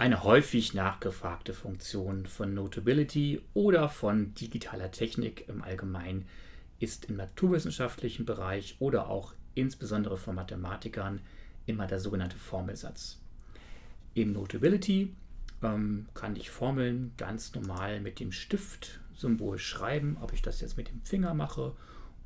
Eine 0.00 0.24
häufig 0.24 0.72
nachgefragte 0.72 1.52
Funktion 1.52 2.24
von 2.24 2.54
Notability 2.54 3.42
oder 3.52 3.90
von 3.90 4.32
digitaler 4.32 4.90
Technik 4.90 5.46
im 5.46 5.60
Allgemeinen 5.60 6.24
ist 6.78 7.04
im 7.10 7.16
naturwissenschaftlichen 7.16 8.24
Bereich 8.24 8.76
oder 8.78 9.10
auch 9.10 9.34
insbesondere 9.54 10.16
von 10.16 10.36
Mathematikern 10.36 11.20
immer 11.66 11.86
der 11.86 12.00
sogenannte 12.00 12.38
Formelsatz. 12.38 13.20
Im 14.14 14.32
Notability 14.32 15.14
ähm, 15.62 16.08
kann 16.14 16.34
ich 16.34 16.48
Formeln 16.48 17.12
ganz 17.18 17.54
normal 17.54 18.00
mit 18.00 18.20
dem 18.20 18.32
Stift-Symbol 18.32 19.58
schreiben, 19.58 20.16
ob 20.22 20.32
ich 20.32 20.40
das 20.40 20.62
jetzt 20.62 20.78
mit 20.78 20.88
dem 20.88 21.02
Finger 21.02 21.34
mache 21.34 21.76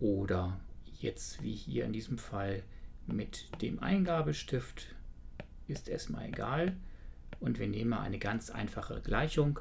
oder 0.00 0.58
jetzt 0.98 1.40
wie 1.40 1.54
hier 1.54 1.84
in 1.84 1.92
diesem 1.92 2.18
Fall 2.18 2.64
mit 3.06 3.46
dem 3.62 3.80
Eingabestift, 3.80 4.88
ist 5.68 5.88
erstmal 5.88 6.26
egal. 6.26 6.76
Und 7.40 7.58
wir 7.58 7.66
nehmen 7.66 7.94
eine 7.94 8.18
ganz 8.18 8.50
einfache 8.50 9.00
Gleichung, 9.00 9.58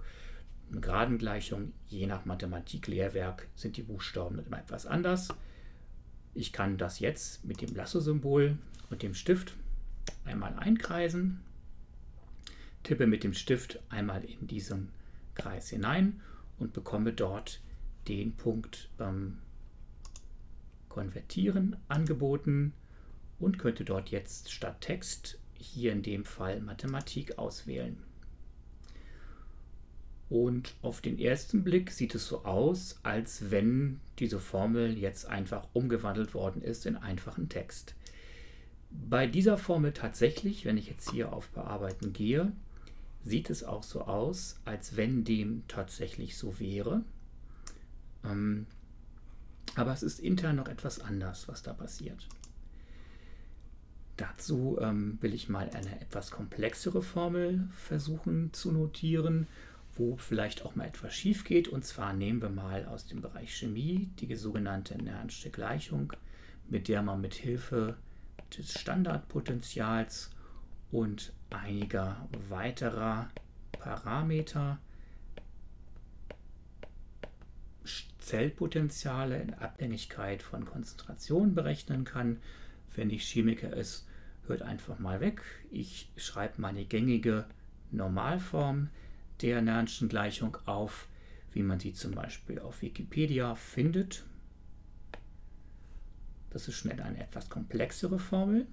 eine 0.72 0.82
Gradengleichung. 0.82 1.74
Je 1.88 2.06
nach 2.06 2.26
Mathematik-Lehrwerk 2.26 3.48
sind 3.56 3.78
die 3.78 3.84
Buchstaben 3.84 4.40
immer 4.40 4.60
etwas 4.60 4.86
anders. 4.86 5.30
Ich 6.34 6.54
kann 6.54 6.78
das 6.78 7.00
jetzt 7.00 7.44
mit 7.46 7.62
dem 7.62 7.76
Lasso-Symbol 7.76 8.58
und 8.90 9.02
dem 9.02 9.14
Stift 9.14 9.54
einmal 10.26 10.54
einkreisen, 10.58 11.42
tippe 12.84 13.08
mit 13.08 13.24
dem 13.24 13.34
Stift 13.34 13.80
einmal 13.90 14.24
in 14.24 14.48
diesen 14.48 14.90
Kreis 15.36 15.70
hinein 15.70 16.22
und 16.58 16.74
bekomme 16.74 17.14
dort 17.14 17.62
den 18.08 18.36
Punkt 18.36 18.90
ähm, 19.00 19.40
Konvertieren 20.88 21.78
angeboten 21.88 22.74
und 23.40 23.60
könnte 23.60 23.86
dort 23.86 24.10
jetzt 24.10 24.52
statt 24.52 24.82
Text 24.82 25.39
hier 25.60 25.92
in 25.92 26.02
dem 26.02 26.26
Fall 26.26 26.62
Mathematik 26.62 27.38
auswählen. 27.38 27.98
Und 30.30 30.76
auf 30.84 31.02
den 31.02 31.18
ersten 31.18 31.64
Blick 31.64 31.92
sieht 31.92 32.14
es 32.14 32.28
so 32.28 32.46
aus, 32.46 33.00
als 33.02 33.50
wenn 33.50 34.00
diese 34.20 34.40
Formel 34.40 34.98
jetzt 34.98 35.26
einfach 35.26 35.68
umgewandelt 35.74 36.34
worden 36.34 36.62
ist 36.62 36.86
in 36.86 36.96
einfachen 36.96 37.50
Text. 37.50 37.96
Bei 38.92 39.28
dieser 39.28 39.58
Formel 39.58 39.92
tatsächlich, 39.92 40.66
wenn 40.66 40.78
ich 40.78 40.88
jetzt 40.88 41.12
hier 41.12 41.34
auf 41.34 41.50
Bearbeiten 41.50 42.14
gehe, 42.14 42.52
sieht 43.24 43.50
es 43.50 43.64
auch 43.64 43.84
so 43.84 44.02
aus, 44.02 44.60
als 44.66 44.96
wenn 44.96 45.24
dem 45.24 45.64
tatsächlich 45.68 46.38
so 46.38 46.60
wäre. 46.60 47.04
Ähm, 48.24 48.68
aber 49.76 49.94
es 49.94 50.04
ist 50.04 50.20
intern 50.20 50.56
noch 50.56 50.68
etwas 50.68 51.00
anders, 51.00 51.48
was 51.48 51.62
da 51.64 51.74
passiert. 51.74 52.28
Dazu 54.20 54.78
ähm, 54.82 55.18
will 55.22 55.34
ich 55.34 55.48
mal 55.48 55.70
eine 55.70 56.02
etwas 56.02 56.30
komplexere 56.30 57.02
Formel 57.02 57.70
versuchen 57.72 58.52
zu 58.52 58.74
notieren, 58.74 59.48
wo 59.96 60.18
vielleicht 60.18 60.66
auch 60.66 60.76
mal 60.76 60.88
etwas 60.88 61.16
schief 61.16 61.46
geht. 61.46 61.70
Und 61.70 61.86
zwar 61.86 62.12
nehmen 62.12 62.42
wir 62.42 62.50
mal 62.50 62.86
aus 62.86 63.08
dem 63.08 63.22
Bereich 63.22 63.56
Chemie 63.56 64.10
die 64.20 64.36
sogenannte 64.36 65.02
Nernste 65.02 65.50
Gleichung, 65.52 66.12
mit 66.68 66.90
der 66.90 67.02
man 67.02 67.22
mit 67.22 67.34
Hilfe 67.34 67.96
des 68.58 68.78
Standardpotentials 68.78 70.32
und 70.92 71.32
einiger 71.50 72.28
weiterer 72.50 73.30
Parameter 73.72 74.80
Zellpotenziale 78.20 79.42
in 79.42 79.54
Abhängigkeit 79.54 80.44
von 80.44 80.66
Konzentration 80.66 81.56
berechnen 81.56 82.04
kann. 82.04 82.42
Wenn 82.94 83.12
ich 83.12 83.24
Chemiker 83.24 83.72
ist, 83.72 84.09
hört 84.50 84.62
einfach 84.62 85.00
mal 85.00 85.22
weg. 85.22 85.42
Ich 85.72 86.12
schreibe 86.18 86.62
meine 86.62 86.86
gängige 86.86 87.46
Normalform 87.92 88.90
der 89.42 89.62
Nernschen 89.62 90.10
Gleichung 90.10 90.58
auf, 90.66 91.08
wie 91.54 91.64
man 91.64 91.80
sie 91.80 91.94
zum 91.94 92.12
Beispiel 92.12 92.60
auf 92.60 92.82
Wikipedia 92.82 93.56
findet. 93.56 94.26
Das 96.50 96.68
ist 96.68 96.76
schnell 96.76 97.00
eine 97.02 97.20
etwas 97.20 97.50
komplexere 97.50 98.20
Formel. 98.20 98.68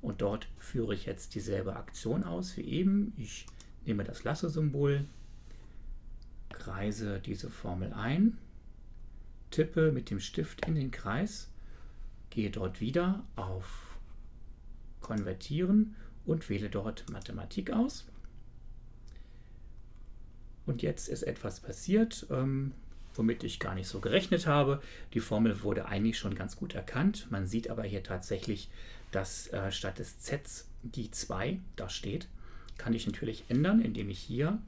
Und 0.00 0.20
dort 0.20 0.48
führe 0.58 0.94
ich 0.94 1.06
jetzt 1.06 1.36
dieselbe 1.36 1.76
Aktion 1.76 2.24
aus 2.24 2.56
wie 2.56 2.62
eben. 2.62 3.12
Ich 3.16 3.46
nehme 3.86 4.02
das 4.02 4.24
Lasso-Symbol, 4.24 5.06
kreise 6.50 7.20
diese 7.20 7.50
Formel 7.50 7.92
ein, 7.92 8.36
tippe 9.50 9.92
mit 9.92 10.10
dem 10.10 10.18
Stift 10.18 10.66
in 10.66 10.74
den 10.74 10.90
Kreis, 10.90 11.48
gehe 12.30 12.50
dort 12.50 12.80
wieder 12.80 13.24
auf 13.36 13.91
Konvertieren 15.02 15.94
und 16.24 16.48
wähle 16.48 16.70
dort 16.70 17.10
Mathematik 17.10 17.70
aus. 17.72 18.06
Und 20.64 20.82
jetzt 20.82 21.08
ist 21.08 21.24
etwas 21.24 21.60
passiert, 21.60 22.26
ähm, 22.30 22.72
womit 23.14 23.44
ich 23.44 23.58
gar 23.58 23.74
nicht 23.74 23.88
so 23.88 24.00
gerechnet 24.00 24.46
habe. 24.46 24.80
Die 25.12 25.20
Formel 25.20 25.62
wurde 25.62 25.86
eigentlich 25.86 26.18
schon 26.18 26.34
ganz 26.34 26.56
gut 26.56 26.74
erkannt. 26.74 27.26
Man 27.30 27.46
sieht 27.46 27.68
aber 27.68 27.82
hier 27.82 28.02
tatsächlich, 28.02 28.70
dass 29.10 29.48
äh, 29.48 29.70
statt 29.70 29.98
des 29.98 30.20
Z 30.20 30.64
die 30.82 31.10
2 31.10 31.58
da 31.76 31.88
steht. 31.88 32.28
Kann 32.78 32.94
ich 32.94 33.06
natürlich 33.06 33.44
ändern, 33.48 33.80
indem 33.80 34.08
ich 34.08 34.18
hier 34.18 34.58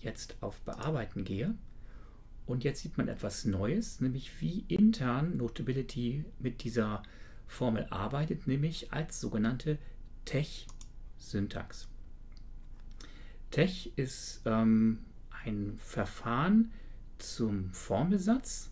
jetzt 0.00 0.36
auf 0.40 0.60
Bearbeiten 0.60 1.24
gehe. 1.24 1.54
Und 2.46 2.64
jetzt 2.64 2.82
sieht 2.82 2.96
man 2.96 3.08
etwas 3.08 3.44
Neues, 3.44 4.00
nämlich 4.00 4.40
wie 4.40 4.64
intern 4.68 5.36
Notability 5.36 6.24
mit 6.38 6.64
dieser 6.64 7.02
Formel 7.48 7.86
arbeitet, 7.90 8.46
nämlich 8.46 8.92
als 8.92 9.20
sogenannte 9.20 9.78
Tech-Syntax. 10.24 11.88
Tech 13.50 13.92
ist 13.96 14.42
ähm, 14.44 14.98
ein 15.44 15.76
Verfahren 15.78 16.72
zum 17.18 17.72
Formelsatz, 17.72 18.70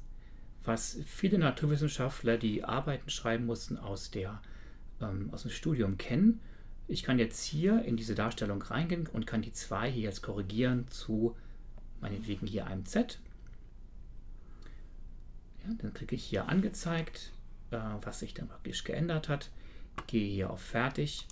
was 0.64 0.98
viele 1.06 1.38
Naturwissenschaftler, 1.38 2.36
die 2.36 2.64
Arbeiten 2.64 3.10
schreiben 3.10 3.46
mussten, 3.46 3.78
aus, 3.78 4.10
der, 4.10 4.40
ähm, 5.00 5.30
aus 5.32 5.42
dem 5.42 5.50
Studium 5.50 5.96
kennen. 5.96 6.40
Ich 6.86 7.02
kann 7.02 7.18
jetzt 7.18 7.42
hier 7.42 7.82
in 7.84 7.96
diese 7.96 8.14
Darstellung 8.14 8.62
reingehen 8.62 9.06
und 9.06 9.26
kann 9.26 9.42
die 9.42 9.52
2 9.52 9.90
hier 9.90 10.02
jetzt 10.02 10.22
korrigieren 10.22 10.86
zu 10.88 11.34
meinetwegen 12.00 12.46
hier 12.46 12.66
einem 12.66 12.84
Z. 12.84 13.18
Ja, 15.64 15.74
dann 15.78 15.94
kriege 15.94 16.14
ich 16.14 16.24
hier 16.24 16.48
angezeigt, 16.48 17.32
äh, 17.70 17.78
was 18.02 18.20
sich 18.20 18.34
dann 18.34 18.48
praktisch 18.48 18.84
geändert 18.84 19.28
hat. 19.28 19.50
Gehe 20.06 20.28
hier 20.28 20.50
auf 20.50 20.60
Fertig 20.60 21.26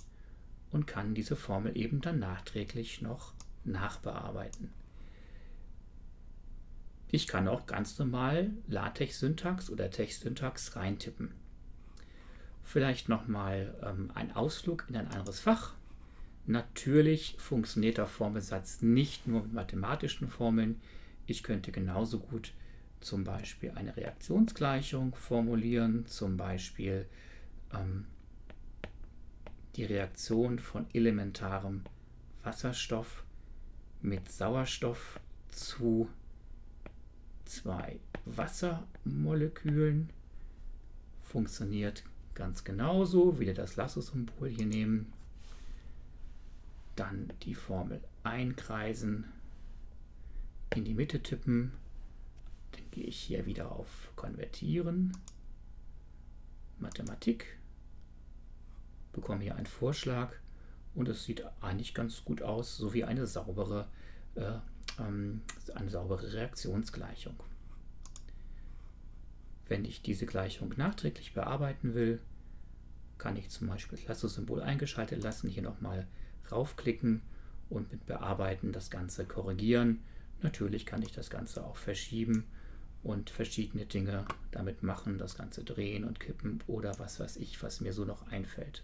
und 0.71 0.87
kann 0.87 1.13
diese 1.13 1.35
Formel 1.35 1.77
eben 1.77 2.01
dann 2.01 2.19
nachträglich 2.19 3.01
noch 3.01 3.33
nachbearbeiten. 3.63 4.71
Ich 7.11 7.27
kann 7.27 7.47
auch 7.47 7.65
ganz 7.65 7.97
normal 7.99 8.51
LaTeX-Syntax 8.67 9.69
oder 9.69 9.89
Text-Syntax 9.89 10.75
reintippen. 10.75 11.31
Vielleicht 12.63 13.09
nochmal 13.09 13.75
ähm, 13.83 14.11
ein 14.15 14.35
Ausflug 14.35 14.85
in 14.89 14.97
ein 14.97 15.07
anderes 15.07 15.39
Fach. 15.39 15.75
Natürlich 16.47 17.35
funktioniert 17.37 17.97
der 17.97 18.07
Formelsatz 18.07 18.81
nicht 18.81 19.27
nur 19.27 19.43
mit 19.43 19.53
mathematischen 19.53 20.27
Formeln. 20.27 20.81
Ich 21.27 21.43
könnte 21.43 21.71
genauso 21.71 22.19
gut 22.19 22.53
zum 23.05 23.23
Beispiel 23.23 23.71
eine 23.75 23.95
Reaktionsgleichung 23.95 25.13
formulieren, 25.13 26.07
zum 26.07 26.37
Beispiel 26.37 27.07
ähm, 27.71 28.05
die 29.75 29.85
Reaktion 29.85 30.57
von 30.57 30.87
elementarem 30.91 31.83
Wasserstoff 32.43 33.23
mit 34.01 34.31
Sauerstoff 34.31 35.19
zu 35.49 36.09
zwei 37.45 37.99
Wassermolekülen. 38.25 40.09
Funktioniert 41.21 42.03
ganz 42.33 42.63
genauso. 42.63 43.39
Wieder 43.39 43.53
das 43.53 43.75
Lasso-Symbol 43.75 44.49
hier 44.49 44.65
nehmen. 44.65 45.13
Dann 46.95 47.31
die 47.43 47.55
Formel 47.55 48.01
einkreisen, 48.23 49.25
in 50.75 50.85
die 50.85 50.95
Mitte 50.95 51.21
tippen. 51.21 51.73
Gehe 52.95 53.03
ich 53.03 53.19
hier 53.19 53.45
wieder 53.45 53.73
auf 53.73 54.09
Konvertieren, 54.15 55.11
Mathematik, 56.79 57.57
bekomme 59.11 59.43
hier 59.43 59.57
einen 59.57 59.65
Vorschlag 59.65 60.31
und 60.93 61.09
es 61.09 61.25
sieht 61.25 61.43
eigentlich 61.59 61.93
ganz 61.93 62.23
gut 62.23 62.41
aus, 62.41 62.77
so 62.77 62.93
wie 62.93 63.03
eine 63.03 63.27
saubere 63.27 63.89
äh, 64.35 64.53
ähm, 64.97 65.41
eine 65.75 65.89
saubere 65.89 66.31
Reaktionsgleichung. 66.31 67.35
Wenn 69.67 69.83
ich 69.83 70.01
diese 70.01 70.25
Gleichung 70.25 70.73
nachträglich 70.77 71.33
bearbeiten 71.33 71.95
will, 71.95 72.21
kann 73.17 73.35
ich 73.35 73.49
zum 73.49 73.67
Beispiel 73.67 73.97
das 73.97 74.07
Lasso-Symbol 74.07 74.61
eingeschaltet 74.61 75.21
lassen, 75.21 75.49
hier 75.49 75.63
nochmal 75.63 76.07
raufklicken 76.49 77.23
und 77.69 77.91
mit 77.91 78.05
Bearbeiten 78.05 78.71
das 78.71 78.89
Ganze 78.89 79.25
korrigieren. 79.25 80.01
Natürlich 80.41 80.85
kann 80.85 81.01
ich 81.01 81.11
das 81.11 81.29
Ganze 81.29 81.61
auch 81.65 81.75
verschieben 81.75 82.45
und 83.05 83.29
verschiedene 83.29 83.85
Dinge 83.85 84.25
damit 84.51 84.81
machen, 84.81 85.19
das 85.19 85.37
Ganze 85.37 85.63
drehen 85.63 86.03
und 86.03 86.19
kippen 86.19 86.61
oder 86.67 86.97
was 86.97 87.19
weiß 87.19 87.37
ich, 87.37 87.61
was 87.61 87.79
mir 87.79 87.93
so 87.93 88.03
noch 88.03 88.27
einfällt. 88.31 88.83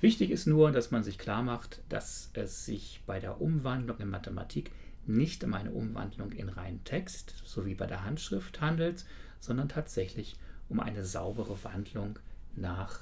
Wichtig 0.00 0.30
ist 0.30 0.46
nur, 0.46 0.70
dass 0.72 0.90
man 0.92 1.02
sich 1.02 1.18
klar 1.18 1.42
macht, 1.42 1.80
dass 1.88 2.30
es 2.32 2.64
sich 2.64 3.02
bei 3.04 3.18
der 3.18 3.40
Umwandlung 3.40 3.98
in 3.98 4.08
Mathematik 4.08 4.70
nicht 5.04 5.42
um 5.42 5.52
eine 5.54 5.72
Umwandlung 5.72 6.32
in 6.32 6.48
reinen 6.48 6.84
Text, 6.84 7.34
so 7.44 7.66
wie 7.66 7.74
bei 7.74 7.86
der 7.86 8.04
Handschrift 8.04 8.60
handelt, 8.60 9.04
sondern 9.40 9.68
tatsächlich 9.68 10.36
um 10.68 10.78
eine 10.78 11.04
saubere 11.04 11.62
Wandlung 11.64 12.20
nach 12.54 13.00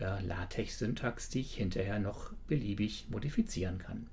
äh, 0.00 0.20
LaTeX-Syntax, 0.20 1.28
die 1.28 1.40
ich 1.40 1.54
hinterher 1.54 2.00
noch 2.00 2.32
beliebig 2.48 3.06
modifizieren 3.08 3.78
kann. 3.78 4.08